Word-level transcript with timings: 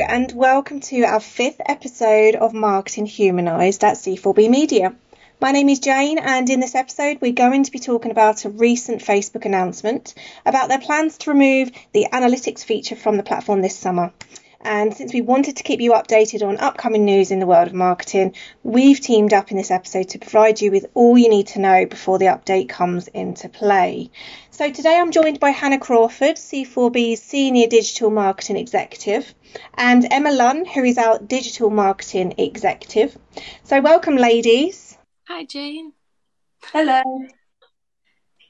and 0.00 0.30
welcome 0.32 0.80
to 0.80 1.04
our 1.04 1.20
fifth 1.20 1.60
episode 1.64 2.34
of 2.34 2.52
Marketing 2.52 3.06
Humanised 3.06 3.82
at 3.82 3.94
C4B 3.94 4.50
Media. 4.50 4.94
My 5.40 5.52
name 5.52 5.70
is 5.70 5.78
Jane, 5.78 6.18
and 6.18 6.50
in 6.50 6.60
this 6.60 6.74
episode, 6.74 7.18
we're 7.22 7.32
going 7.32 7.64
to 7.64 7.70
be 7.70 7.78
talking 7.78 8.10
about 8.10 8.44
a 8.44 8.50
recent 8.50 9.00
Facebook 9.00 9.46
announcement 9.46 10.14
about 10.44 10.68
their 10.68 10.80
plans 10.80 11.16
to 11.18 11.30
remove 11.30 11.70
the 11.92 12.08
analytics 12.12 12.62
feature 12.62 12.94
from 12.94 13.16
the 13.16 13.22
platform 13.22 13.62
this 13.62 13.76
summer. 13.76 14.12
And 14.60 14.94
since 14.94 15.12
we 15.12 15.20
wanted 15.20 15.56
to 15.56 15.62
keep 15.62 15.80
you 15.80 15.92
updated 15.92 16.46
on 16.46 16.58
upcoming 16.58 17.04
news 17.04 17.30
in 17.30 17.38
the 17.38 17.46
world 17.46 17.68
of 17.68 17.74
marketing, 17.74 18.34
we've 18.62 19.00
teamed 19.00 19.32
up 19.32 19.50
in 19.50 19.56
this 19.56 19.70
episode 19.70 20.08
to 20.10 20.18
provide 20.18 20.60
you 20.60 20.70
with 20.70 20.86
all 20.94 21.16
you 21.16 21.28
need 21.28 21.48
to 21.48 21.60
know 21.60 21.86
before 21.86 22.18
the 22.18 22.26
update 22.26 22.68
comes 22.68 23.08
into 23.08 23.48
play. 23.48 24.10
So 24.50 24.70
today 24.70 24.98
I'm 24.98 25.12
joined 25.12 25.38
by 25.38 25.50
Hannah 25.50 25.78
Crawford, 25.78 26.36
C4B's 26.36 27.22
Senior 27.22 27.68
Digital 27.68 28.10
Marketing 28.10 28.56
Executive, 28.56 29.34
and 29.74 30.06
Emma 30.10 30.32
Lunn, 30.32 30.64
who 30.64 30.82
is 30.84 30.98
our 30.98 31.18
Digital 31.18 31.70
Marketing 31.70 32.34
Executive. 32.38 33.16
So 33.64 33.80
welcome, 33.80 34.16
ladies. 34.16 34.96
Hi, 35.28 35.44
Jane. 35.44 35.92
Hello. 36.62 37.02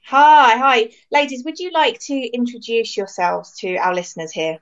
Hi, 0.05 0.57
hi. 0.57 0.91
Ladies, 1.11 1.43
would 1.45 1.59
you 1.59 1.73
like 1.73 1.99
to 2.03 2.15
introduce 2.15 2.97
yourselves 2.97 3.59
to 3.59 3.77
our 3.77 3.93
listeners 3.93 4.31
here? 4.31 4.61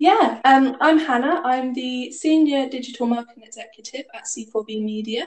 Yeah, 0.00 0.40
um, 0.44 0.76
I'm 0.80 0.96
Hannah. 0.96 1.42
I'm 1.44 1.74
the 1.74 2.12
Senior 2.12 2.68
Digital 2.68 3.04
Marketing 3.04 3.42
Executive 3.42 4.04
at 4.14 4.26
C4B 4.26 4.80
Media. 4.84 5.26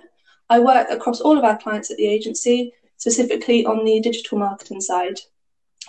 I 0.50 0.60
work 0.60 0.90
across 0.90 1.20
all 1.20 1.38
of 1.38 1.44
our 1.44 1.58
clients 1.58 1.92
at 1.92 1.98
the 1.98 2.08
agency, 2.08 2.72
specifically 2.96 3.66
on 3.66 3.84
the 3.84 4.00
digital 4.00 4.38
marketing 4.38 4.80
side. 4.80 5.20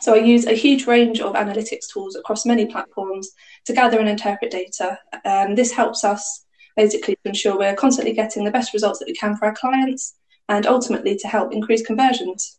So 0.00 0.16
I 0.16 0.18
use 0.18 0.46
a 0.46 0.54
huge 0.54 0.88
range 0.88 1.20
of 1.20 1.34
analytics 1.34 1.92
tools 1.92 2.16
across 2.16 2.44
many 2.44 2.66
platforms 2.66 3.30
to 3.66 3.72
gather 3.72 4.00
and 4.00 4.08
interpret 4.08 4.50
data. 4.50 4.98
Um, 5.24 5.54
this 5.54 5.70
helps 5.70 6.02
us 6.02 6.44
basically 6.76 7.14
to 7.14 7.28
ensure 7.28 7.56
we're 7.56 7.76
constantly 7.76 8.14
getting 8.14 8.44
the 8.44 8.50
best 8.50 8.72
results 8.72 8.98
that 8.98 9.06
we 9.06 9.14
can 9.14 9.36
for 9.36 9.44
our 9.44 9.54
clients 9.54 10.16
and 10.48 10.66
ultimately 10.66 11.16
to 11.18 11.28
help 11.28 11.52
increase 11.52 11.86
conversions. 11.86 12.58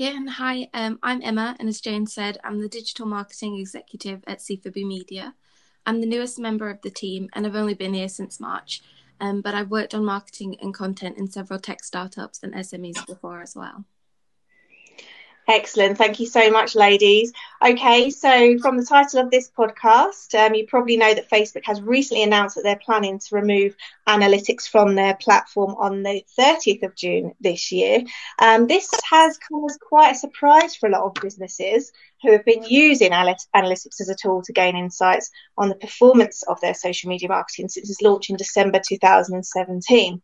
Yeah, 0.00 0.16
and 0.16 0.30
hi, 0.30 0.66
um, 0.72 0.98
I'm 1.02 1.20
Emma, 1.22 1.54
and 1.60 1.68
as 1.68 1.78
Jane 1.78 2.06
said, 2.06 2.38
I'm 2.42 2.58
the 2.58 2.70
digital 2.70 3.04
marketing 3.04 3.58
executive 3.58 4.24
at 4.26 4.38
C4B 4.38 4.86
Media. 4.86 5.34
I'm 5.84 6.00
the 6.00 6.06
newest 6.06 6.38
member 6.38 6.70
of 6.70 6.80
the 6.80 6.88
team, 6.88 7.28
and 7.34 7.46
I've 7.46 7.54
only 7.54 7.74
been 7.74 7.92
here 7.92 8.08
since 8.08 8.40
March. 8.40 8.80
Um, 9.20 9.42
but 9.42 9.54
I've 9.54 9.70
worked 9.70 9.94
on 9.94 10.06
marketing 10.06 10.56
and 10.62 10.72
content 10.72 11.18
in 11.18 11.30
several 11.30 11.60
tech 11.60 11.84
startups 11.84 12.42
and 12.42 12.54
SMEs 12.54 13.06
before 13.06 13.42
as 13.42 13.54
well. 13.54 13.84
Excellent. 15.50 15.98
Thank 15.98 16.20
you 16.20 16.26
so 16.26 16.48
much, 16.48 16.76
ladies. 16.76 17.32
Okay, 17.60 18.10
so 18.10 18.56
from 18.60 18.76
the 18.76 18.84
title 18.84 19.18
of 19.18 19.32
this 19.32 19.50
podcast, 19.50 20.32
um, 20.38 20.54
you 20.54 20.64
probably 20.64 20.96
know 20.96 21.12
that 21.12 21.28
Facebook 21.28 21.64
has 21.64 21.82
recently 21.82 22.22
announced 22.22 22.54
that 22.54 22.62
they're 22.62 22.78
planning 22.78 23.18
to 23.18 23.34
remove 23.34 23.74
analytics 24.06 24.68
from 24.68 24.94
their 24.94 25.16
platform 25.16 25.74
on 25.76 26.04
the 26.04 26.24
30th 26.38 26.84
of 26.84 26.94
June 26.94 27.32
this 27.40 27.72
year. 27.72 28.04
Um, 28.38 28.68
this 28.68 28.88
has 29.10 29.38
come 29.38 29.64
as 29.68 29.76
quite 29.76 30.14
a 30.14 30.18
surprise 30.18 30.76
for 30.76 30.88
a 30.88 30.92
lot 30.92 31.02
of 31.02 31.20
businesses 31.20 31.90
who 32.22 32.30
have 32.30 32.44
been 32.44 32.62
using 32.62 33.10
analytics 33.10 34.00
as 34.00 34.08
a 34.08 34.14
tool 34.14 34.42
to 34.42 34.52
gain 34.52 34.76
insights 34.76 35.32
on 35.58 35.68
the 35.68 35.74
performance 35.74 36.44
of 36.44 36.60
their 36.60 36.74
social 36.74 37.08
media 37.08 37.28
marketing 37.28 37.68
since 37.68 37.90
its 37.90 38.00
launch 38.02 38.30
in 38.30 38.36
December 38.36 38.80
2017. 38.88 40.22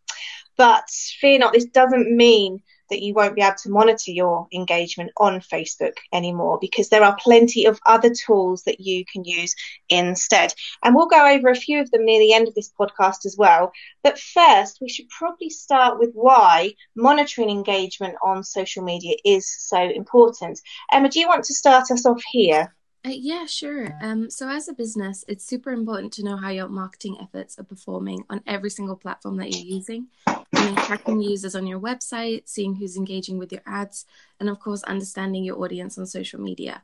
But 0.56 0.88
fear 0.88 1.40
not, 1.40 1.52
this 1.52 1.64
doesn't 1.64 2.16
mean 2.16 2.62
that 2.90 3.02
you 3.02 3.14
won't 3.14 3.34
be 3.34 3.42
able 3.42 3.56
to 3.62 3.70
monitor 3.70 4.10
your 4.10 4.46
engagement 4.52 5.10
on 5.16 5.40
Facebook 5.40 5.94
anymore 6.12 6.58
because 6.60 6.88
there 6.88 7.02
are 7.02 7.16
plenty 7.22 7.66
of 7.66 7.80
other 7.86 8.12
tools 8.12 8.62
that 8.64 8.80
you 8.80 9.04
can 9.10 9.24
use 9.24 9.54
instead. 9.88 10.54
And 10.82 10.94
we'll 10.94 11.06
go 11.06 11.26
over 11.26 11.48
a 11.48 11.54
few 11.54 11.80
of 11.80 11.90
them 11.90 12.04
near 12.04 12.20
the 12.20 12.34
end 12.34 12.48
of 12.48 12.54
this 12.54 12.72
podcast 12.78 13.24
as 13.24 13.36
well. 13.38 13.72
But 14.02 14.18
first, 14.18 14.78
we 14.80 14.88
should 14.88 15.08
probably 15.08 15.50
start 15.50 15.98
with 15.98 16.10
why 16.14 16.74
monitoring 16.94 17.50
engagement 17.50 18.16
on 18.22 18.44
social 18.44 18.84
media 18.84 19.16
is 19.24 19.48
so 19.48 19.78
important. 19.78 20.60
Emma, 20.92 21.08
do 21.08 21.20
you 21.20 21.28
want 21.28 21.44
to 21.44 21.54
start 21.54 21.90
us 21.90 22.06
off 22.06 22.22
here? 22.30 22.74
Uh, 23.06 23.10
yeah, 23.10 23.46
sure. 23.46 23.96
Um, 24.02 24.28
so, 24.28 24.48
as 24.48 24.66
a 24.66 24.72
business, 24.72 25.24
it's 25.28 25.46
super 25.46 25.70
important 25.70 26.12
to 26.14 26.24
know 26.24 26.36
how 26.36 26.48
your 26.48 26.68
marketing 26.68 27.16
efforts 27.22 27.56
are 27.56 27.62
performing 27.62 28.24
on 28.28 28.42
every 28.48 28.68
single 28.68 28.96
platform 28.96 29.36
that 29.36 29.50
you're 29.50 29.76
using. 29.76 30.08
I 30.26 30.44
mean, 30.52 30.74
tracking 30.74 31.20
users 31.20 31.54
on 31.54 31.68
your 31.68 31.78
website, 31.78 32.48
seeing 32.48 32.74
who's 32.74 32.96
engaging 32.96 33.38
with 33.38 33.52
your 33.52 33.60
ads, 33.64 34.06
and 34.40 34.48
of 34.48 34.58
course, 34.58 34.82
understanding 34.82 35.44
your 35.44 35.62
audience 35.62 35.96
on 35.98 36.06
social 36.06 36.40
media. 36.40 36.82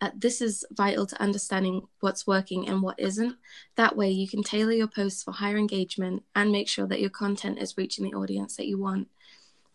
Uh, 0.00 0.10
this 0.16 0.40
is 0.40 0.64
vital 0.70 1.04
to 1.04 1.20
understanding 1.20 1.86
what's 2.00 2.26
working 2.26 2.66
and 2.66 2.80
what 2.80 2.98
isn't. 2.98 3.36
That 3.76 3.94
way, 3.94 4.10
you 4.10 4.26
can 4.26 4.42
tailor 4.42 4.72
your 4.72 4.86
posts 4.86 5.22
for 5.22 5.32
higher 5.32 5.58
engagement 5.58 6.22
and 6.34 6.50
make 6.50 6.68
sure 6.68 6.86
that 6.86 7.00
your 7.00 7.10
content 7.10 7.58
is 7.58 7.76
reaching 7.76 8.04
the 8.04 8.16
audience 8.16 8.56
that 8.56 8.68
you 8.68 8.78
want. 8.78 9.08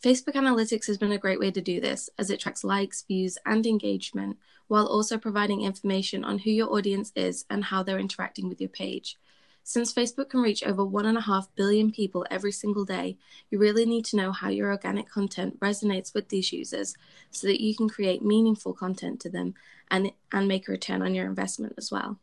Facebook 0.03 0.33
Analytics 0.33 0.87
has 0.87 0.97
been 0.97 1.13
a 1.13 1.17
great 1.17 1.39
way 1.39 1.49
to 1.49 1.61
do 1.61 1.79
this, 1.79 2.09
as 2.17 2.29
it 2.29 2.37
tracks 2.37 2.65
likes, 2.65 3.03
views, 3.03 3.37
and 3.45 3.65
engagement, 3.65 4.37
while 4.67 4.85
also 4.85 5.17
providing 5.17 5.61
information 5.61 6.25
on 6.25 6.39
who 6.39 6.51
your 6.51 6.73
audience 6.73 7.13
is 7.15 7.45
and 7.49 7.63
how 7.63 7.83
they're 7.83 7.99
interacting 7.99 8.49
with 8.49 8.59
your 8.59 8.69
page. 8.69 9.17
Since 9.63 9.93
Facebook 9.93 10.29
can 10.31 10.41
reach 10.41 10.61
over 10.61 10.85
1.5 10.85 11.47
billion 11.55 11.89
people 11.89 12.25
every 12.29 12.51
single 12.51 12.83
day, 12.83 13.17
you 13.49 13.59
really 13.59 13.85
need 13.85 14.03
to 14.05 14.17
know 14.17 14.33
how 14.33 14.49
your 14.49 14.71
organic 14.71 15.07
content 15.07 15.57
resonates 15.61 16.13
with 16.13 16.27
these 16.27 16.51
users 16.51 16.95
so 17.31 17.47
that 17.47 17.63
you 17.63 17.73
can 17.73 17.87
create 17.87 18.21
meaningful 18.21 18.73
content 18.73 19.21
to 19.21 19.29
them 19.29 19.53
and, 19.89 20.11
and 20.33 20.49
make 20.49 20.67
a 20.67 20.73
return 20.73 21.01
on 21.01 21.15
your 21.15 21.27
investment 21.27 21.75
as 21.77 21.93
well. 21.93 22.19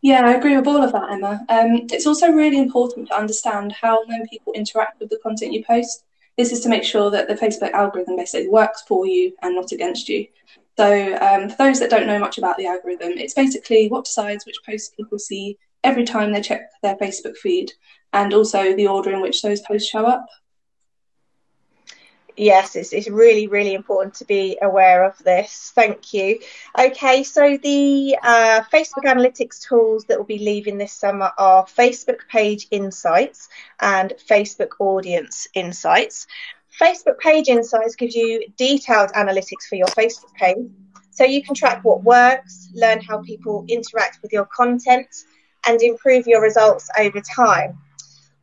Yeah, 0.00 0.24
I 0.24 0.34
agree 0.34 0.56
with 0.56 0.68
all 0.68 0.80
of 0.80 0.92
that, 0.92 1.10
Emma. 1.10 1.44
Um, 1.48 1.88
it's 1.90 2.06
also 2.06 2.30
really 2.30 2.58
important 2.58 3.08
to 3.08 3.18
understand 3.18 3.72
how 3.72 4.06
when 4.06 4.28
people 4.28 4.52
interact 4.52 5.00
with 5.00 5.10
the 5.10 5.18
content 5.24 5.52
you 5.52 5.64
post. 5.64 6.04
This 6.38 6.52
is 6.52 6.60
to 6.60 6.68
make 6.68 6.84
sure 6.84 7.10
that 7.10 7.28
the 7.28 7.34
Facebook 7.34 7.72
algorithm 7.72 8.16
basically 8.16 8.48
works 8.48 8.82
for 8.88 9.06
you 9.06 9.32
and 9.42 9.54
not 9.54 9.72
against 9.72 10.08
you. 10.08 10.26
So, 10.78 11.16
um, 11.18 11.50
for 11.50 11.56
those 11.56 11.80
that 11.80 11.90
don't 11.90 12.06
know 12.06 12.18
much 12.18 12.38
about 12.38 12.56
the 12.56 12.66
algorithm, 12.66 13.12
it's 13.12 13.34
basically 13.34 13.88
what 13.88 14.06
decides 14.06 14.46
which 14.46 14.56
posts 14.64 14.94
people 14.96 15.18
see 15.18 15.58
every 15.84 16.04
time 16.04 16.32
they 16.32 16.40
check 16.40 16.70
their 16.82 16.96
Facebook 16.96 17.36
feed 17.36 17.72
and 18.12 18.32
also 18.32 18.74
the 18.74 18.86
order 18.86 19.12
in 19.12 19.20
which 19.20 19.42
those 19.42 19.60
posts 19.60 19.88
show 19.88 20.06
up. 20.06 20.26
Yes, 22.36 22.76
it's, 22.76 22.92
it's 22.94 23.08
really, 23.08 23.46
really 23.46 23.74
important 23.74 24.14
to 24.14 24.24
be 24.24 24.56
aware 24.62 25.04
of 25.04 25.18
this. 25.18 25.70
Thank 25.74 26.14
you. 26.14 26.38
Okay, 26.78 27.24
so 27.24 27.58
the 27.62 28.16
uh, 28.22 28.62
Facebook 28.72 29.04
analytics 29.04 29.60
tools 29.60 30.06
that 30.06 30.16
will 30.16 30.24
be 30.24 30.38
leaving 30.38 30.78
this 30.78 30.92
summer 30.92 31.30
are 31.36 31.66
Facebook 31.66 32.20
Page 32.30 32.68
Insights 32.70 33.48
and 33.80 34.14
Facebook 34.28 34.80
Audience 34.80 35.46
Insights. 35.54 36.26
Facebook 36.80 37.18
Page 37.18 37.48
Insights 37.48 37.96
gives 37.96 38.14
you 38.14 38.46
detailed 38.56 39.10
analytics 39.12 39.68
for 39.68 39.76
your 39.76 39.88
Facebook 39.88 40.32
page. 40.34 40.70
So 41.10 41.24
you 41.24 41.42
can 41.42 41.54
track 41.54 41.84
what 41.84 42.02
works, 42.02 42.70
learn 42.72 43.02
how 43.02 43.18
people 43.18 43.66
interact 43.68 44.20
with 44.22 44.32
your 44.32 44.46
content, 44.46 45.08
and 45.66 45.80
improve 45.82 46.26
your 46.26 46.40
results 46.40 46.88
over 46.98 47.20
time. 47.20 47.78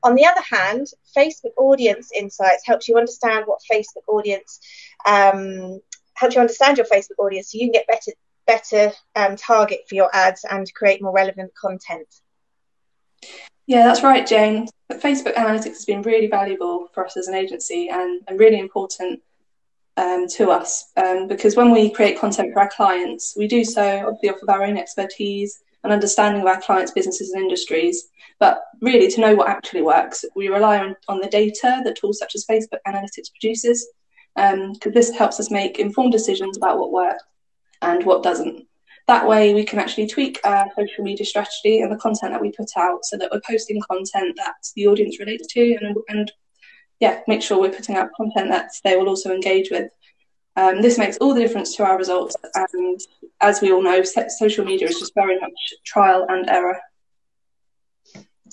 On 0.03 0.15
the 0.15 0.25
other 0.25 0.41
hand, 0.41 0.87
Facebook 1.15 1.53
Audience 1.57 2.11
Insights 2.11 2.65
helps 2.65 2.87
you 2.87 2.97
understand 2.97 3.45
what 3.45 3.59
Facebook 3.71 4.07
audience 4.07 4.59
um, 5.05 5.81
helps 6.13 6.35
you 6.35 6.41
understand 6.41 6.77
your 6.77 6.85
Facebook 6.85 7.19
audience, 7.19 7.51
so 7.51 7.57
you 7.57 7.65
can 7.65 7.73
get 7.73 7.87
better 7.87 8.11
better 8.45 8.91
um, 9.15 9.35
target 9.35 9.81
for 9.87 9.95
your 9.95 10.09
ads 10.13 10.43
and 10.49 10.73
create 10.73 11.01
more 11.01 11.13
relevant 11.13 11.53
content. 11.53 12.07
Yeah, 13.67 13.83
that's 13.83 14.01
right, 14.01 14.25
Jane. 14.25 14.67
Facebook 14.93 15.35
Analytics 15.35 15.65
has 15.65 15.85
been 15.85 16.01
really 16.01 16.25
valuable 16.25 16.87
for 16.93 17.05
us 17.05 17.15
as 17.15 17.27
an 17.27 17.35
agency 17.35 17.89
and, 17.89 18.21
and 18.27 18.39
really 18.39 18.57
important 18.57 19.21
um, 19.97 20.27
to 20.29 20.49
us 20.49 20.85
um, 20.97 21.27
because 21.27 21.55
when 21.55 21.69
we 21.69 21.91
create 21.91 22.19
content 22.19 22.51
for 22.53 22.61
our 22.61 22.69
clients, 22.69 23.35
we 23.37 23.47
do 23.47 23.63
so 23.63 24.07
obviously 24.07 24.29
off 24.29 24.41
of 24.41 24.49
our 24.49 24.63
own 24.63 24.77
expertise 24.77 25.61
and 25.83 25.93
understanding 25.93 26.41
of 26.41 26.47
our 26.47 26.61
clients' 26.61 26.91
businesses 26.91 27.31
and 27.31 27.41
industries. 27.41 28.09
But 28.39 28.61
really, 28.81 29.09
to 29.09 29.21
know 29.21 29.35
what 29.35 29.49
actually 29.49 29.81
works, 29.81 30.25
we 30.35 30.49
rely 30.49 30.79
on, 30.79 30.95
on 31.07 31.19
the 31.19 31.27
data 31.27 31.81
that 31.83 31.97
tools 31.97 32.19
such 32.19 32.35
as 32.35 32.45
Facebook 32.45 32.79
Analytics 32.87 33.31
produces, 33.31 33.87
because 34.35 34.85
um, 34.85 34.93
this 34.93 35.11
helps 35.11 35.39
us 35.39 35.51
make 35.51 35.79
informed 35.79 36.11
decisions 36.11 36.57
about 36.57 36.77
what 36.77 36.91
works 36.91 37.23
and 37.81 38.05
what 38.05 38.23
doesn't. 38.23 38.65
That 39.07 39.27
way, 39.27 39.53
we 39.53 39.63
can 39.63 39.79
actually 39.79 40.07
tweak 40.07 40.39
our 40.43 40.67
social 40.75 41.03
media 41.03 41.25
strategy 41.25 41.81
and 41.81 41.91
the 41.91 41.97
content 41.97 42.31
that 42.31 42.41
we 42.41 42.51
put 42.51 42.69
out 42.77 43.03
so 43.03 43.17
that 43.17 43.29
we're 43.31 43.41
posting 43.47 43.81
content 43.89 44.35
that 44.37 44.55
the 44.75 44.87
audience 44.87 45.19
relates 45.19 45.47
to 45.47 45.77
and, 45.81 45.97
and 46.09 46.31
yeah, 46.99 47.21
make 47.27 47.41
sure 47.41 47.59
we're 47.59 47.71
putting 47.71 47.95
out 47.95 48.13
content 48.15 48.49
that 48.49 48.69
they 48.83 48.95
will 48.95 49.09
also 49.09 49.31
engage 49.33 49.71
with. 49.71 49.89
Um, 50.55 50.81
this 50.81 50.97
makes 50.97 51.17
all 51.17 51.33
the 51.33 51.41
difference 51.41 51.75
to 51.75 51.83
our 51.83 51.97
results. 51.97 52.35
And 52.53 52.99
as 53.41 53.61
we 53.61 53.71
all 53.71 53.81
know, 53.81 54.03
social 54.03 54.65
media 54.65 54.87
is 54.87 54.99
just 54.99 55.13
very 55.15 55.39
much 55.39 55.53
trial 55.85 56.25
and 56.29 56.49
error. 56.49 56.79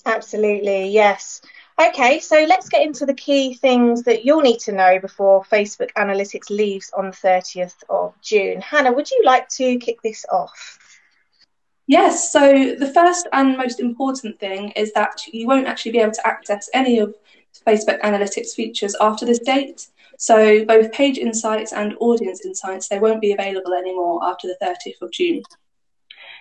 Absolutely, 0.05 0.91
yes. 0.91 1.43
Okay, 1.79 2.21
so 2.21 2.47
let's 2.49 2.71
get 2.71 2.83
into 2.83 3.05
the 3.05 3.13
key 3.13 3.55
things 3.55 4.03
that 4.05 4.25
you'll 4.25 4.41
need 4.41 4.61
to 4.61 4.73
know 4.73 4.99
before 4.99 5.45
Facebook 5.45 5.91
Analytics 5.99 6.49
leaves 6.49 6.91
on 6.97 7.07
the 7.07 7.17
30th 7.17 7.75
of 7.91 8.15
June. 8.23 8.63
Hannah, 8.63 8.93
would 8.93 9.11
you 9.11 9.23
like 9.25 9.49
to 9.51 9.79
kick 9.79 10.01
this 10.01 10.25
off? 10.33 10.79
Yes, 11.87 12.33
so 12.33 12.75
the 12.75 12.91
first 12.95 13.29
and 13.33 13.59
most 13.59 13.79
important 13.79 14.41
thing 14.41 14.71
is 14.71 14.93
that 14.95 15.21
you 15.33 15.47
won't 15.47 15.67
actually 15.67 15.93
be 15.93 15.99
able 15.99 16.13
to 16.13 16.27
access 16.27 16.71
any 16.73 16.99
of 16.99 17.15
Facebook 17.67 18.01
Analytics 18.01 18.55
features 18.55 18.97
after 19.01 19.27
this 19.27 19.39
date. 19.39 19.87
So 20.19 20.65
both 20.65 20.93
page 20.93 21.19
insights 21.19 21.73
and 21.73 21.95
audience 22.01 22.45
insights, 22.45 22.89
they 22.89 22.99
won't 22.99 23.21
be 23.21 23.33
available 23.33 23.75
anymore 23.75 24.21
after 24.25 24.49
the 24.49 24.57
30th 24.65 25.03
of 25.03 25.13
June. 25.13 25.43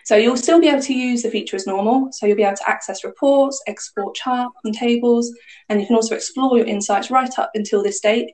So 0.06 0.16
you'll 0.16 0.38
still 0.38 0.62
be 0.62 0.68
able 0.68 0.84
to 0.84 0.94
use 0.94 1.24
the 1.24 1.32
feature 1.32 1.56
as 1.56 1.66
normal. 1.66 2.12
So 2.12 2.28
you'll 2.28 2.38
be 2.38 2.44
able 2.44 2.58
to 2.58 2.70
access 2.70 3.04
reports, 3.04 3.62
export 3.66 4.16
charts 4.16 4.56
and 4.64 4.74
tables, 4.74 5.34
and 5.68 5.82
you 5.82 5.88
can 5.88 5.96
also 5.96 6.16
explore 6.16 6.58
your 6.58 6.68
insights 6.68 7.10
right 7.10 7.40
up 7.40 7.52
until 7.56 7.82
this 7.82 8.00
date. 8.00 8.32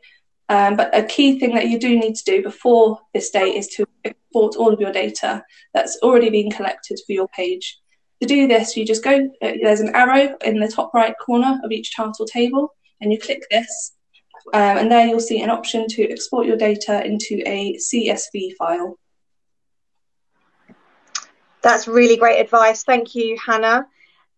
Um, 0.50 0.76
but 0.76 0.94
a 0.94 1.04
key 1.04 1.40
thing 1.40 1.56
that 1.56 1.70
you 1.70 1.80
do 1.80 1.98
need 1.98 2.16
to 2.16 2.24
do 2.26 2.44
before 2.44 3.00
this 3.14 3.30
date 3.30 3.56
is 3.56 3.68
to 3.70 3.86
export 4.04 4.58
all 4.58 4.74
of 4.74 4.82
your 4.82 4.92
data 4.92 5.46
that's 5.74 5.98
already 6.04 6.30
been 6.30 6.52
collected 6.52 7.00
for 7.06 7.14
your 7.14 7.30
page. 7.30 7.80
To 8.22 8.28
do 8.28 8.48
this, 8.50 8.76
you 8.76 8.86
just 8.86 9.04
go, 9.04 9.30
uh, 9.42 9.54
there's 9.64 9.80
an 9.80 9.96
arrow 9.96 10.36
in 10.44 10.60
the 10.60 10.68
top 10.68 10.94
right 10.94 11.16
corner 11.26 11.58
of 11.64 11.72
each 11.72 11.92
chart 11.92 12.18
or 12.20 12.26
table, 12.28 12.76
and 13.00 13.14
you 13.14 13.18
click 13.18 13.44
this, 13.50 13.94
um, 14.54 14.78
and 14.78 14.92
there 14.92 15.08
you'll 15.08 15.20
see 15.20 15.42
an 15.42 15.50
option 15.50 15.88
to 15.88 16.04
export 16.10 16.46
your 16.46 16.58
data 16.58 17.06
into 17.06 17.42
a 17.46 17.76
CSV 17.76 18.56
file. 18.58 18.98
That's 21.62 21.88
really 21.88 22.18
great 22.18 22.40
advice. 22.40 22.84
Thank 22.84 23.16
you, 23.16 23.38
Hannah. 23.44 23.86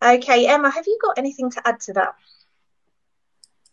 Okay, 0.04 0.48
Emma, 0.48 0.70
have 0.70 0.86
you 0.86 0.98
got 1.02 1.18
anything 1.18 1.50
to 1.52 1.68
add 1.68 1.80
to 1.82 1.94
that? 1.94 2.16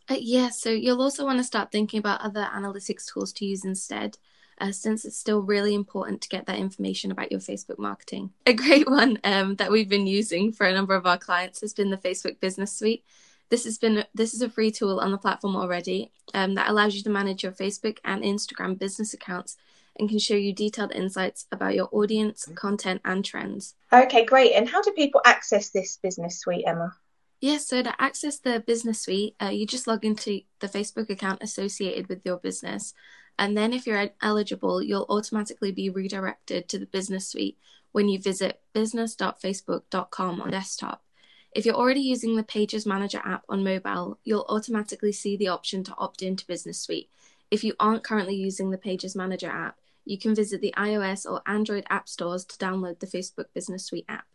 Uh, 0.08 0.16
yeah, 0.20 0.48
so 0.50 0.70
you'll 0.70 1.02
also 1.02 1.24
want 1.24 1.38
to 1.38 1.44
start 1.44 1.70
thinking 1.70 1.98
about 1.98 2.20
other 2.20 2.48
analytics 2.52 3.12
tools 3.12 3.32
to 3.32 3.44
use 3.44 3.64
instead, 3.64 4.18
uh, 4.60 4.72
since 4.72 5.04
it's 5.04 5.16
still 5.16 5.40
really 5.40 5.74
important 5.74 6.20
to 6.20 6.28
get 6.28 6.46
that 6.46 6.58
information 6.58 7.10
about 7.10 7.30
your 7.30 7.40
Facebook 7.40 7.78
marketing. 7.78 8.30
A 8.46 8.52
great 8.52 8.88
one 8.88 9.18
um, 9.24 9.56
that 9.56 9.70
we've 9.70 9.88
been 9.88 10.06
using 10.06 10.52
for 10.52 10.66
a 10.66 10.74
number 10.74 10.94
of 10.94 11.06
our 11.06 11.18
clients 11.18 11.60
has 11.60 11.72
been 11.72 11.90
the 11.90 11.96
Facebook 11.96 12.40
Business 12.40 12.76
Suite. 12.76 13.04
This 13.50 13.64
has 13.64 13.78
been 13.78 14.04
this 14.14 14.32
is 14.32 14.42
a 14.42 14.48
free 14.48 14.70
tool 14.70 15.00
on 15.00 15.10
the 15.10 15.18
platform 15.18 15.56
already 15.56 16.12
um, 16.34 16.54
that 16.54 16.70
allows 16.70 16.94
you 16.94 17.02
to 17.02 17.10
manage 17.10 17.42
your 17.42 17.52
Facebook 17.52 17.98
and 18.04 18.22
Instagram 18.22 18.78
business 18.78 19.12
accounts 19.12 19.56
and 19.98 20.08
can 20.08 20.18
show 20.18 20.34
you 20.34 20.52
detailed 20.52 20.92
insights 20.92 21.46
about 21.52 21.74
your 21.74 21.88
audience, 21.92 22.48
content, 22.54 23.00
and 23.04 23.24
trends. 23.24 23.74
Okay, 23.92 24.24
great. 24.24 24.52
And 24.52 24.68
how 24.68 24.80
do 24.80 24.92
people 24.92 25.20
access 25.26 25.70
this 25.70 25.98
business 25.98 26.38
suite, 26.38 26.64
Emma? 26.66 26.94
Yes, 27.40 27.52
yeah, 27.72 27.78
so 27.78 27.82
to 27.82 28.02
access 28.02 28.38
the 28.38 28.60
business 28.60 29.00
suite, 29.00 29.34
uh, 29.42 29.46
you 29.46 29.66
just 29.66 29.86
log 29.86 30.04
into 30.04 30.42
the 30.60 30.68
Facebook 30.68 31.10
account 31.10 31.42
associated 31.42 32.08
with 32.08 32.20
your 32.24 32.36
business. 32.36 32.94
And 33.38 33.56
then, 33.56 33.72
if 33.72 33.86
you're 33.86 34.10
eligible, 34.22 34.82
you'll 34.82 35.06
automatically 35.08 35.72
be 35.72 35.90
redirected 35.90 36.68
to 36.68 36.78
the 36.78 36.86
business 36.86 37.28
suite 37.28 37.58
when 37.92 38.08
you 38.08 38.20
visit 38.20 38.60
business.facebook.com 38.74 40.40
on 40.40 40.50
desktop. 40.50 41.02
If 41.52 41.66
you're 41.66 41.74
already 41.74 42.00
using 42.00 42.36
the 42.36 42.44
Pages 42.44 42.86
Manager 42.86 43.20
app 43.24 43.44
on 43.48 43.64
mobile, 43.64 44.18
you'll 44.22 44.46
automatically 44.48 45.10
see 45.10 45.36
the 45.36 45.48
option 45.48 45.82
to 45.84 45.94
opt 45.98 46.22
into 46.22 46.46
Business 46.46 46.78
Suite. 46.80 47.08
If 47.50 47.64
you 47.64 47.74
aren't 47.80 48.04
currently 48.04 48.36
using 48.36 48.70
the 48.70 48.78
Pages 48.78 49.16
Manager 49.16 49.48
app, 49.48 49.76
you 50.04 50.16
can 50.16 50.34
visit 50.34 50.60
the 50.60 50.72
iOS 50.76 51.28
or 51.28 51.42
Android 51.46 51.84
app 51.90 52.08
stores 52.08 52.44
to 52.44 52.58
download 52.58 53.00
the 53.00 53.06
Facebook 53.06 53.46
Business 53.52 53.84
Suite 53.84 54.06
app. 54.08 54.26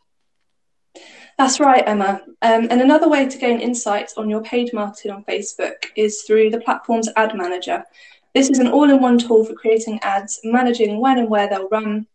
That's 1.38 1.58
right, 1.58 1.84
Emma. 1.86 2.20
Um, 2.42 2.68
and 2.70 2.80
another 2.80 3.08
way 3.08 3.26
to 3.26 3.38
gain 3.38 3.60
insights 3.60 4.14
on 4.18 4.28
your 4.28 4.42
paid 4.42 4.72
marketing 4.72 5.12
on 5.12 5.24
Facebook 5.24 5.86
is 5.94 6.22
through 6.22 6.50
the 6.50 6.60
platform's 6.60 7.08
Ad 7.16 7.34
Manager. 7.34 7.84
This 8.34 8.50
is 8.50 8.58
an 8.58 8.68
all 8.68 8.90
in 8.90 9.00
one 9.00 9.18
tool 9.18 9.44
for 9.44 9.54
creating 9.54 10.00
ads, 10.02 10.40
managing 10.44 11.00
when 11.00 11.18
and 11.18 11.30
where 11.30 11.48
they'll 11.48 11.68
run, 11.68 12.06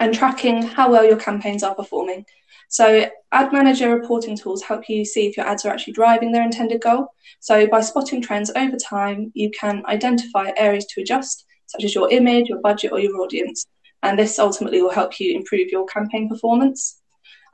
and 0.00 0.14
tracking 0.14 0.62
how 0.62 0.90
well 0.90 1.04
your 1.04 1.16
campaigns 1.16 1.62
are 1.62 1.74
performing. 1.74 2.24
So, 2.70 3.08
ad 3.32 3.52
manager 3.52 3.94
reporting 3.94 4.36
tools 4.36 4.62
help 4.62 4.88
you 4.88 5.04
see 5.04 5.26
if 5.26 5.36
your 5.36 5.46
ads 5.46 5.64
are 5.64 5.70
actually 5.70 5.94
driving 5.94 6.32
their 6.32 6.42
intended 6.42 6.82
goal. 6.82 7.08
So, 7.40 7.66
by 7.66 7.80
spotting 7.80 8.20
trends 8.20 8.50
over 8.54 8.76
time, 8.76 9.32
you 9.34 9.50
can 9.50 9.82
identify 9.86 10.52
areas 10.56 10.86
to 10.86 11.00
adjust, 11.00 11.46
such 11.66 11.84
as 11.84 11.94
your 11.94 12.10
image, 12.10 12.48
your 12.48 12.60
budget, 12.60 12.92
or 12.92 13.00
your 13.00 13.20
audience. 13.20 13.66
And 14.02 14.18
this 14.18 14.38
ultimately 14.38 14.82
will 14.82 14.90
help 14.90 15.18
you 15.18 15.34
improve 15.34 15.68
your 15.68 15.86
campaign 15.86 16.28
performance. 16.28 17.00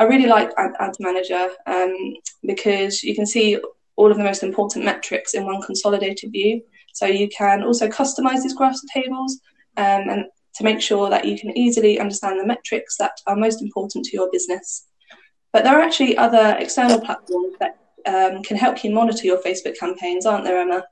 I 0.00 0.04
really 0.04 0.26
like 0.26 0.50
Ads 0.58 0.98
Manager 1.00 1.48
um, 1.66 2.14
because 2.44 3.02
you 3.02 3.14
can 3.14 3.26
see 3.26 3.58
all 3.96 4.10
of 4.10 4.16
the 4.16 4.24
most 4.24 4.42
important 4.42 4.84
metrics 4.84 5.34
in 5.34 5.44
one 5.44 5.62
consolidated 5.62 6.32
view. 6.32 6.62
So 6.92 7.06
you 7.06 7.28
can 7.28 7.62
also 7.62 7.88
customize 7.88 8.42
these 8.42 8.54
graphs 8.54 8.82
and 8.82 9.04
tables 9.04 9.40
um, 9.76 10.08
and 10.08 10.24
to 10.56 10.64
make 10.64 10.80
sure 10.80 11.10
that 11.10 11.24
you 11.24 11.38
can 11.38 11.56
easily 11.56 11.98
understand 11.98 12.38
the 12.38 12.46
metrics 12.46 12.96
that 12.96 13.12
are 13.26 13.36
most 13.36 13.62
important 13.62 14.04
to 14.04 14.16
your 14.16 14.30
business. 14.30 14.86
But 15.52 15.64
there 15.64 15.78
are 15.78 15.82
actually 15.82 16.16
other 16.16 16.56
external 16.58 17.00
platforms 17.00 17.54
that 17.60 17.78
um, 18.06 18.42
can 18.42 18.56
help 18.56 18.84
you 18.84 18.90
monitor 18.90 19.26
your 19.26 19.42
Facebook 19.42 19.78
campaigns, 19.78 20.26
aren't 20.26 20.44
there, 20.44 20.58
Emma? 20.58 20.84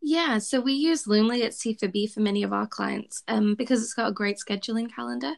Yeah, 0.00 0.38
so 0.38 0.60
we 0.60 0.72
use 0.72 1.04
Loomly 1.04 1.44
at 1.44 1.52
C4B 1.52 2.12
for 2.12 2.20
many 2.20 2.42
of 2.42 2.52
our 2.52 2.66
clients 2.66 3.22
um, 3.28 3.54
because 3.54 3.82
it's 3.82 3.94
got 3.94 4.08
a 4.08 4.12
great 4.12 4.38
scheduling 4.38 4.92
calendar. 4.94 5.34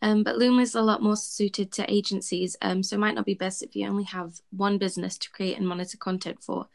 Um, 0.00 0.22
but 0.22 0.36
Loomly 0.36 0.62
is 0.62 0.74
a 0.74 0.80
lot 0.80 1.02
more 1.02 1.16
suited 1.16 1.72
to 1.72 1.92
agencies, 1.92 2.56
um, 2.62 2.82
so 2.82 2.96
it 2.96 3.00
might 3.00 3.14
not 3.14 3.26
be 3.26 3.34
best 3.34 3.62
if 3.62 3.74
you 3.74 3.86
only 3.86 4.04
have 4.04 4.40
one 4.50 4.78
business 4.78 5.18
to 5.18 5.30
create 5.30 5.58
and 5.58 5.66
monitor 5.66 5.98
content 5.98 6.42
for. 6.42 6.68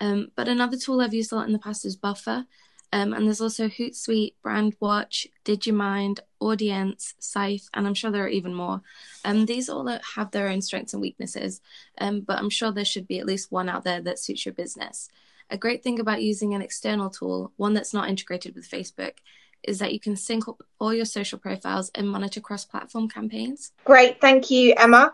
Um, 0.00 0.30
but 0.36 0.48
another 0.48 0.76
tool 0.76 1.00
I've 1.00 1.14
used 1.14 1.32
a 1.32 1.36
lot 1.36 1.46
in 1.46 1.52
the 1.52 1.58
past 1.58 1.84
is 1.84 1.96
Buffer, 1.96 2.46
um, 2.92 3.12
and 3.12 3.26
there's 3.26 3.40
also 3.40 3.68
Hootsuite, 3.68 4.34
Brandwatch, 4.44 5.26
Digimind, 5.44 6.20
Audience, 6.40 7.14
Scythe, 7.18 7.68
and 7.74 7.86
I'm 7.86 7.94
sure 7.94 8.10
there 8.10 8.24
are 8.24 8.28
even 8.28 8.54
more. 8.54 8.80
Um, 9.24 9.46
these 9.46 9.68
all 9.68 9.86
have 10.14 10.30
their 10.30 10.48
own 10.48 10.62
strengths 10.62 10.94
and 10.94 11.02
weaknesses, 11.02 11.60
um, 11.98 12.20
but 12.20 12.38
I'm 12.38 12.50
sure 12.50 12.72
there 12.72 12.84
should 12.84 13.06
be 13.06 13.18
at 13.18 13.26
least 13.26 13.52
one 13.52 13.68
out 13.68 13.84
there 13.84 14.00
that 14.00 14.18
suits 14.18 14.46
your 14.46 14.54
business. 14.54 15.10
A 15.50 15.58
great 15.58 15.82
thing 15.82 15.98
about 16.00 16.22
using 16.22 16.54
an 16.54 16.62
external 16.62 17.10
tool, 17.10 17.52
one 17.56 17.74
that's 17.74 17.94
not 17.94 18.08
integrated 18.08 18.54
with 18.54 18.70
Facebook, 18.70 19.14
is 19.62 19.78
that 19.80 19.92
you 19.92 20.00
can 20.00 20.16
sync 20.16 20.48
up 20.48 20.62
all 20.78 20.94
your 20.94 21.04
social 21.04 21.38
profiles 21.38 21.90
and 21.94 22.08
monitor 22.08 22.40
cross 22.40 22.64
platform 22.64 23.08
campaigns. 23.08 23.72
Great, 23.84 24.20
thank 24.20 24.50
you, 24.50 24.74
Emma. 24.76 25.12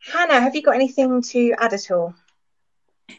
Hannah, 0.00 0.40
have 0.40 0.54
you 0.54 0.62
got 0.62 0.74
anything 0.74 1.22
to 1.22 1.54
add 1.58 1.74
at 1.74 1.90
all? 1.90 2.14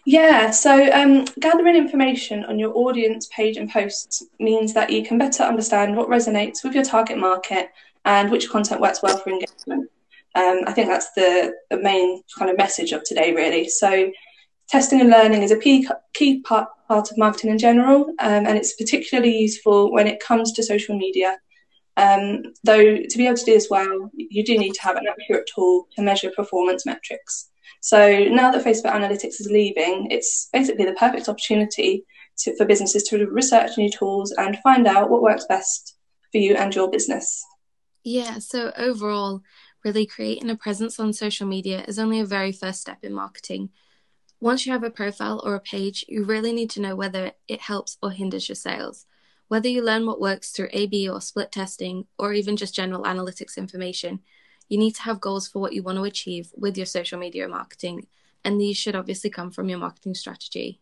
Yeah, 0.05 0.51
so 0.51 0.91
um, 0.91 1.25
gathering 1.39 1.75
information 1.75 2.43
on 2.45 2.59
your 2.59 2.75
audience 2.75 3.27
page 3.35 3.57
and 3.57 3.69
posts 3.69 4.23
means 4.39 4.73
that 4.73 4.91
you 4.91 5.03
can 5.03 5.17
better 5.17 5.43
understand 5.43 5.95
what 5.95 6.09
resonates 6.09 6.63
with 6.63 6.73
your 6.73 6.83
target 6.83 7.17
market 7.17 7.69
and 8.05 8.31
which 8.31 8.49
content 8.49 8.81
works 8.81 9.01
well 9.01 9.17
for 9.17 9.29
engagement. 9.29 9.89
Um, 10.35 10.61
I 10.67 10.73
think 10.73 10.89
that's 10.89 11.11
the, 11.13 11.53
the 11.69 11.77
main 11.77 12.21
kind 12.37 12.51
of 12.51 12.57
message 12.57 12.91
of 12.91 13.03
today, 13.03 13.33
really. 13.33 13.69
So, 13.69 14.11
testing 14.69 15.01
and 15.01 15.09
learning 15.09 15.43
is 15.43 15.51
a 15.51 15.59
key, 15.59 15.87
key 16.13 16.41
part, 16.41 16.67
part 16.87 17.11
of 17.11 17.17
marketing 17.17 17.51
in 17.51 17.57
general, 17.57 18.05
um, 18.19 18.45
and 18.45 18.57
it's 18.57 18.75
particularly 18.75 19.37
useful 19.37 19.91
when 19.91 20.07
it 20.07 20.19
comes 20.19 20.51
to 20.53 20.63
social 20.63 20.97
media. 20.97 21.37
Um, 21.97 22.43
though, 22.63 22.97
to 22.97 23.17
be 23.17 23.25
able 23.25 23.37
to 23.37 23.45
do 23.45 23.53
this 23.53 23.69
well, 23.69 24.11
you 24.15 24.43
do 24.43 24.57
need 24.57 24.73
to 24.73 24.81
have 24.81 24.97
an 24.97 25.05
accurate 25.09 25.49
tool 25.53 25.87
to 25.95 26.01
measure 26.01 26.31
performance 26.35 26.85
metrics. 26.85 27.49
So 27.85 28.17
now 28.29 28.49
that 28.49 28.65
Facebook 28.65 28.91
Analytics 28.91 29.39
is 29.39 29.47
leaving, 29.51 30.07
it's 30.09 30.49
basically 30.51 30.85
the 30.85 30.93
perfect 30.93 31.29
opportunity 31.29 32.03
to, 32.39 32.55
for 32.55 32.65
businesses 32.65 33.03
to 33.03 33.27
research 33.27 33.77
new 33.77 33.91
tools 33.91 34.31
and 34.31 34.57
find 34.63 34.87
out 34.87 35.11
what 35.11 35.21
works 35.21 35.45
best 35.47 35.95
for 36.31 36.39
you 36.39 36.55
and 36.55 36.73
your 36.73 36.89
business. 36.89 37.45
Yeah, 38.03 38.39
so 38.39 38.71
overall, 38.75 39.43
really 39.83 40.07
creating 40.07 40.49
a 40.49 40.55
presence 40.55 40.99
on 40.99 41.13
social 41.13 41.45
media 41.45 41.85
is 41.87 41.99
only 41.99 42.19
a 42.19 42.25
very 42.25 42.51
first 42.51 42.81
step 42.81 43.03
in 43.03 43.13
marketing. 43.13 43.69
Once 44.41 44.65
you 44.65 44.71
have 44.71 44.83
a 44.83 44.89
profile 44.89 45.39
or 45.45 45.53
a 45.53 45.59
page, 45.59 46.03
you 46.07 46.23
really 46.23 46.53
need 46.53 46.71
to 46.71 46.81
know 46.81 46.95
whether 46.95 47.33
it 47.47 47.61
helps 47.61 47.99
or 48.01 48.09
hinders 48.09 48.49
your 48.49 48.55
sales. 48.55 49.05
Whether 49.47 49.69
you 49.69 49.83
learn 49.83 50.07
what 50.07 50.19
works 50.19 50.49
through 50.49 50.69
A 50.73 50.87
B 50.87 51.07
or 51.07 51.21
split 51.21 51.51
testing, 51.51 52.07
or 52.17 52.33
even 52.33 52.57
just 52.57 52.73
general 52.73 53.03
analytics 53.03 53.57
information, 53.57 54.21
you 54.67 54.77
need 54.77 54.95
to 54.95 55.03
have 55.03 55.21
goals 55.21 55.47
for 55.47 55.59
what 55.59 55.73
you 55.73 55.83
want 55.83 55.97
to 55.97 56.03
achieve 56.03 56.51
with 56.55 56.77
your 56.77 56.85
social 56.85 57.19
media 57.19 57.47
marketing, 57.47 58.07
and 58.43 58.59
these 58.59 58.77
should 58.77 58.95
obviously 58.95 59.29
come 59.29 59.51
from 59.51 59.69
your 59.69 59.79
marketing 59.79 60.15
strategy. 60.15 60.79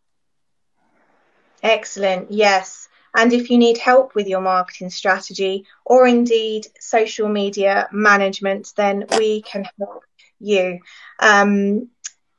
Excellent, 1.62 2.32
yes. 2.32 2.88
And 3.16 3.32
if 3.32 3.50
you 3.50 3.58
need 3.58 3.78
help 3.78 4.16
with 4.16 4.28
your 4.28 4.42
marketing 4.42 4.90
strategy 4.90 5.66
or 5.86 6.06
indeed 6.08 6.68
social 6.80 7.30
media 7.30 7.88
management, 7.92 8.74
then 8.76 9.06
we 9.18 9.44
can 9.44 9.66
help 9.80 10.04
you. 10.40 10.80
Um, 11.20 11.90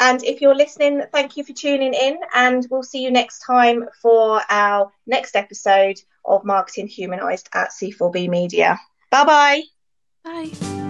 And 0.00 0.24
if 0.24 0.40
you're 0.40 0.56
listening, 0.56 1.02
thank 1.12 1.36
you 1.36 1.44
for 1.44 1.52
tuning 1.52 1.92
in, 1.92 2.18
and 2.34 2.66
we'll 2.70 2.82
see 2.82 3.02
you 3.02 3.10
next 3.10 3.40
time 3.40 3.84
for 4.00 4.40
our 4.48 4.90
next 5.06 5.36
episode 5.36 6.00
of 6.24 6.44
Marketing 6.44 6.88
Humanized 6.88 7.48
at 7.52 7.70
C4B 7.70 8.28
Media. 8.28 8.80
Bye-bye. 9.10 9.62
Bye. 10.24 10.83